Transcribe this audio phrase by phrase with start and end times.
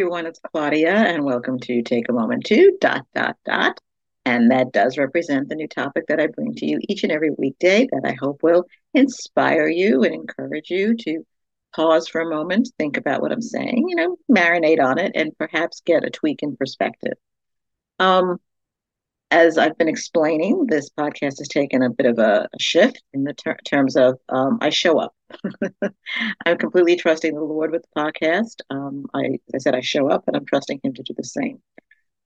[0.00, 3.78] everyone, it's Claudia, and welcome to Take a Moment to dot dot dot.
[4.24, 7.28] And that does represent the new topic that I bring to you each and every
[7.36, 11.26] weekday that I hope will inspire you and encourage you to
[11.76, 15.36] pause for a moment, think about what I'm saying, you know, marinate on it, and
[15.36, 17.18] perhaps get a tweak in perspective.
[17.98, 18.40] Um,
[19.30, 23.32] as I've been explaining, this podcast has taken a bit of a, shift in the
[23.32, 25.14] ter- terms of um, I show up.
[26.46, 28.60] I'm completely trusting the Lord with the podcast.
[28.70, 31.62] Um, I, I said I show up, and I'm trusting Him to do the same.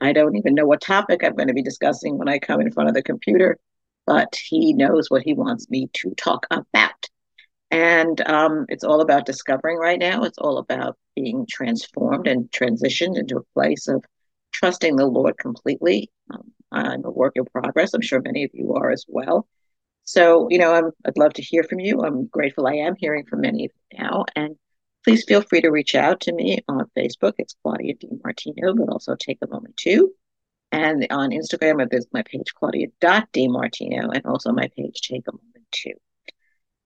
[0.00, 2.72] I don't even know what topic I'm going to be discussing when I come in
[2.72, 3.58] front of the computer,
[4.06, 7.08] but He knows what He wants me to talk about.
[7.72, 10.22] And um, it's all about discovering right now.
[10.24, 14.04] It's all about being transformed and transitioned into a place of
[14.52, 16.10] trusting the Lord completely.
[16.30, 17.94] Um, I'm a work in progress.
[17.94, 19.46] I'm sure many of you are as well.
[20.04, 22.00] So, you know, i would love to hear from you.
[22.02, 24.24] I'm grateful I am hearing from many of you now.
[24.34, 24.56] And
[25.04, 27.34] please feel free to reach out to me on Facebook.
[27.38, 28.08] It's Claudia D.
[28.24, 30.12] Martino, but also take a moment to.
[30.72, 35.94] And on Instagram, there's my page, Claudia.dmartino, and also my page, Take a Moment to.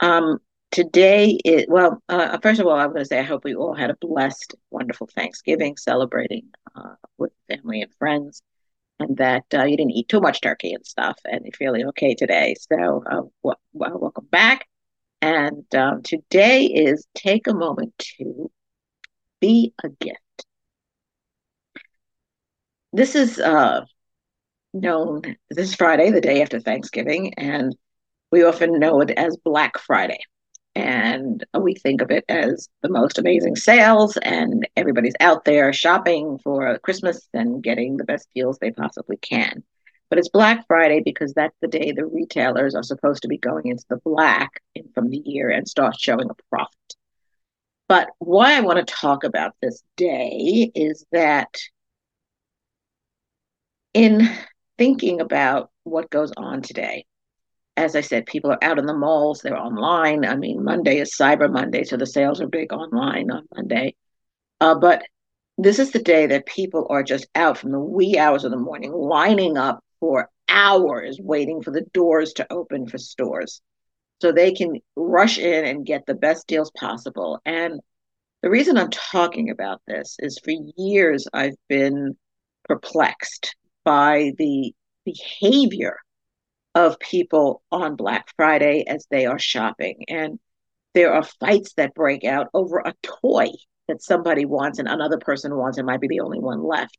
[0.00, 0.38] Um,
[0.72, 3.74] today is well uh, first of all i'm going to say i hope we all
[3.74, 8.42] had a blessed wonderful thanksgiving celebrating uh, with family and friends
[9.10, 12.54] that uh, you didn't eat too much turkey and stuff and you're feeling okay today.
[12.70, 14.66] So uh, welcome back.
[15.20, 18.50] And um, today is take a moment to
[19.40, 20.18] be a gift.
[22.92, 23.84] This is uh,
[24.74, 27.76] known this is friday the day after thanksgiving and
[28.30, 30.18] we often know it as black friday
[30.74, 36.38] and we think of it as the most amazing sales and everybody's out there shopping
[36.42, 39.62] for christmas and getting the best deals they possibly can.
[40.08, 43.66] But it's black friday because that's the day the retailers are supposed to be going
[43.66, 44.62] into the black
[44.94, 46.94] from the year and start showing a profit.
[47.88, 51.54] But why i want to talk about this day is that
[53.92, 54.28] in
[54.78, 57.04] thinking about what goes on today
[57.76, 60.24] as I said, people are out in the malls, they're online.
[60.24, 63.94] I mean, Monday is Cyber Monday, so the sales are big online on Monday.
[64.60, 65.02] Uh, but
[65.58, 68.56] this is the day that people are just out from the wee hours of the
[68.56, 73.62] morning, lining up for hours, waiting for the doors to open for stores
[74.20, 77.40] so they can rush in and get the best deals possible.
[77.44, 77.80] And
[78.42, 82.16] the reason I'm talking about this is for years I've been
[82.64, 85.96] perplexed by the behavior
[86.74, 90.04] of people on Black Friday as they are shopping.
[90.08, 90.38] And
[90.94, 93.48] there are fights that break out over a toy
[93.88, 96.96] that somebody wants and another person wants and might be the only one left.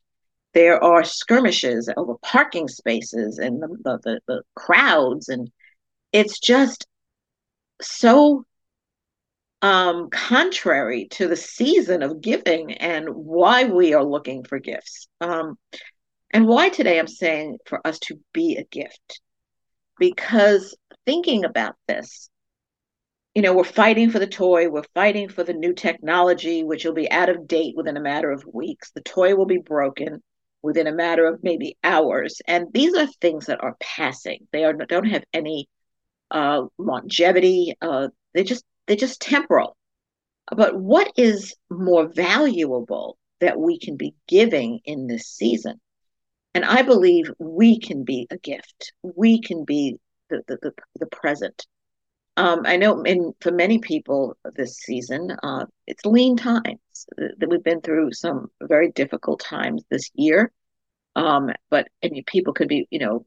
[0.53, 5.29] There are skirmishes over parking spaces and the, the, the, the crowds.
[5.29, 5.49] And
[6.11, 6.85] it's just
[7.81, 8.45] so
[9.63, 15.07] um, contrary to the season of giving and why we are looking for gifts.
[15.21, 15.57] Um,
[16.31, 19.21] and why today I'm saying for us to be a gift
[19.99, 22.29] because thinking about this,
[23.35, 26.93] you know, we're fighting for the toy, we're fighting for the new technology, which will
[26.93, 28.91] be out of date within a matter of weeks.
[28.91, 30.21] The toy will be broken
[30.61, 32.41] within a matter of maybe hours.
[32.47, 34.47] And these are things that are passing.
[34.51, 35.67] They are don't have any
[36.29, 37.75] uh, longevity.
[37.81, 39.75] Uh, they just they're just temporal.
[40.55, 45.79] But what is more valuable that we can be giving in this season?
[46.53, 48.93] And I believe we can be a gift.
[49.01, 49.97] We can be
[50.29, 51.65] the the, the, the present.
[52.35, 56.79] Um, I know in for many people this season, uh, it's lean times
[57.17, 60.51] that we've been through some very difficult times this year.
[61.15, 63.25] Um, but and people could be, you know,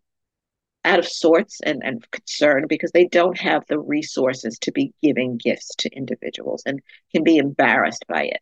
[0.84, 5.36] out of sorts and, and concerned because they don't have the resources to be giving
[5.36, 6.80] gifts to individuals and
[7.12, 8.40] can be embarrassed by it.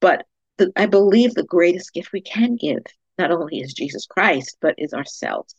[0.00, 0.26] But
[0.58, 2.82] the, I believe the greatest gift we can give
[3.18, 5.54] not only is Jesus Christ, but is ourselves.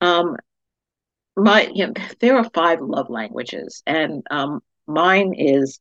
[0.00, 0.36] Um,
[1.36, 5.80] my, you know, there are five love languages, and um, mine is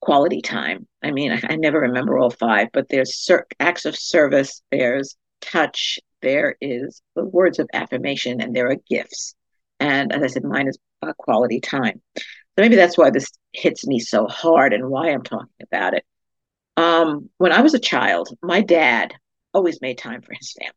[0.00, 0.86] quality time.
[1.02, 5.16] I mean, I, I never remember all five, but there's ser- acts of service, there's
[5.40, 9.34] touch, there is the words of affirmation, and there are gifts.
[9.78, 12.00] And as I said, mine is uh, quality time.
[12.16, 12.22] So
[12.58, 16.04] maybe that's why this hits me so hard and why I'm talking about it.
[16.76, 19.14] Um, when I was a child, my dad
[19.52, 20.74] always made time for his family.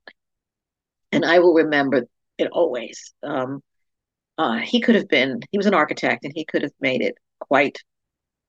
[1.11, 3.13] And I will remember it always.
[3.21, 3.61] Um,
[4.37, 7.15] uh, he could have been, he was an architect and he could have made it
[7.39, 7.77] quite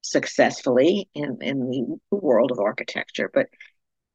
[0.01, 1.69] successfully in, in
[2.11, 3.49] the world of architecture, but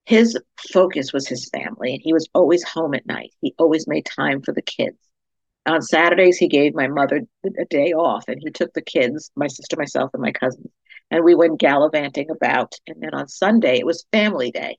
[0.05, 0.37] his
[0.71, 3.31] focus was his family and he was always home at night.
[3.41, 4.97] He always made time for the kids.
[5.65, 9.47] On Saturdays, he gave my mother a day off and he took the kids, my
[9.47, 10.71] sister, myself, and my cousins,
[11.11, 12.73] and we went gallivanting about.
[12.87, 14.77] And then on Sunday, it was family day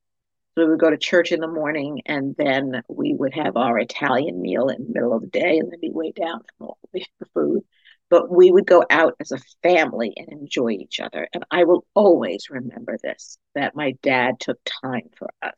[0.54, 3.78] So we would go to church in the morning and then we would have our
[3.78, 6.78] Italian meal in the middle of the day and then be way down from all
[6.92, 7.04] the
[7.34, 7.62] food.
[8.08, 11.28] But we would go out as a family and enjoy each other.
[11.32, 15.54] And I will always remember this that my dad took time for us.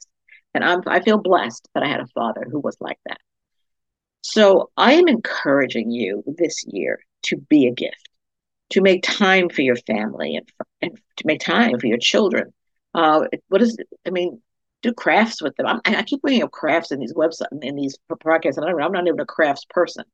[0.55, 3.19] And I'm, I feel blessed that I had a father who was like that.
[4.21, 8.09] So I am encouraging you this year to be a gift,
[8.71, 10.49] to make time for your family and,
[10.83, 12.53] and to make time for your children.
[12.95, 14.43] Uh, what is, I mean,
[14.83, 15.67] do crafts with them.
[15.67, 18.93] I'm, i keep bringing up crafts in these websites and in these podcasts, and I'm
[18.93, 20.05] not even a crafts person,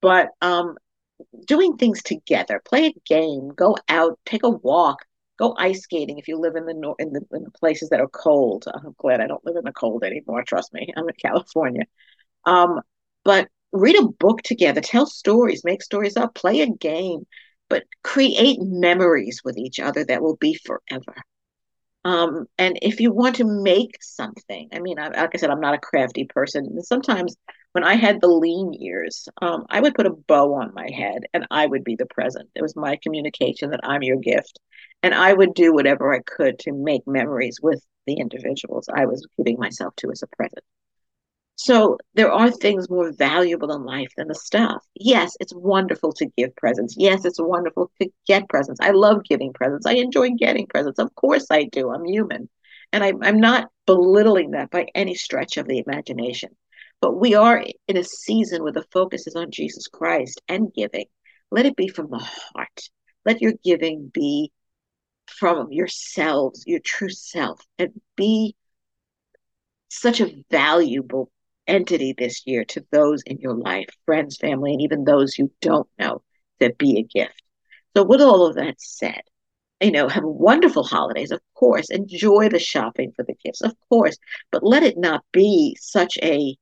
[0.00, 0.76] but um,
[1.46, 5.04] doing things together, play a game, go out, take a walk,
[5.38, 8.00] go ice skating if you live in the nor- in the, in the places that
[8.00, 8.64] are cold.
[8.72, 10.42] I'm glad I don't live in the cold anymore.
[10.42, 11.84] Trust me, I'm in California.
[12.44, 12.80] Um,
[13.24, 17.26] but read a book together, tell stories, make stories up, play a game,
[17.68, 21.14] but create memories with each other that will be forever.
[22.04, 25.60] Um, and if you want to make something, I mean, I, like I said, I'm
[25.60, 26.80] not a crafty person.
[26.82, 27.36] Sometimes
[27.72, 31.24] when I had the lean years, um, I would put a bow on my head
[31.34, 32.48] and I would be the present.
[32.54, 34.58] It was my communication that I'm your gift.
[35.02, 39.26] And I would do whatever I could to make memories with the individuals I was
[39.36, 40.64] giving myself to as a present.
[41.68, 44.82] So there are things more valuable in life than the stuff.
[44.94, 46.94] Yes, it's wonderful to give presents.
[46.96, 48.80] Yes, it's wonderful to get presents.
[48.80, 49.84] I love giving presents.
[49.84, 50.98] I enjoy getting presents.
[50.98, 51.90] Of course I do.
[51.90, 52.48] I'm human.
[52.90, 56.56] And I, I'm not belittling that by any stretch of the imagination.
[57.02, 61.04] But we are in a season where the focus is on Jesus Christ and giving.
[61.50, 62.88] Let it be from the heart.
[63.26, 64.52] Let your giving be
[65.26, 68.56] from yourselves, your true self, and be
[69.90, 71.30] such a valuable
[71.68, 75.88] entity this year to those in your life, friends, family, and even those you don't
[75.98, 76.22] know
[76.60, 77.42] that be a gift.
[77.96, 79.22] So, with all of that said,
[79.80, 81.90] you know, have wonderful holidays, of course.
[81.90, 84.16] Enjoy the shopping for the gifts, of course,
[84.50, 86.56] but let it not be such a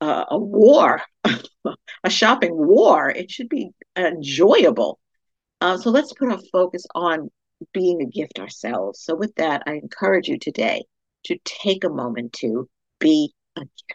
[0.00, 1.02] uh, a war,
[2.04, 3.10] a shopping war.
[3.10, 4.98] It should be enjoyable.
[5.60, 7.30] Uh, so let's put our focus on
[7.72, 9.00] being a gift ourselves.
[9.02, 10.84] So with that, I encourage you today
[11.24, 12.68] to take a moment to
[13.00, 13.94] be a gift.